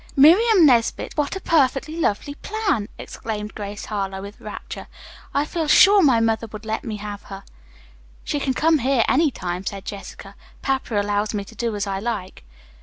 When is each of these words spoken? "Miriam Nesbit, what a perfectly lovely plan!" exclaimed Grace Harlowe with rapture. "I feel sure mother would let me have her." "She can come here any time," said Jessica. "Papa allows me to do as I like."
"Miriam 0.15 0.65
Nesbit, 0.65 1.15
what 1.15 1.35
a 1.35 1.39
perfectly 1.41 1.95
lovely 1.95 2.33
plan!" 2.33 2.89
exclaimed 2.97 3.53
Grace 3.53 3.85
Harlowe 3.85 4.23
with 4.23 4.41
rapture. 4.41 4.87
"I 5.31 5.45
feel 5.45 5.67
sure 5.67 6.01
mother 6.01 6.47
would 6.47 6.65
let 6.65 6.83
me 6.83 6.95
have 6.95 7.21
her." 7.25 7.43
"She 8.23 8.39
can 8.39 8.55
come 8.55 8.79
here 8.79 9.03
any 9.07 9.29
time," 9.29 9.63
said 9.63 9.85
Jessica. 9.85 10.33
"Papa 10.63 10.99
allows 10.99 11.35
me 11.35 11.45
to 11.45 11.53
do 11.53 11.75
as 11.75 11.85
I 11.85 11.99
like." 11.99 12.43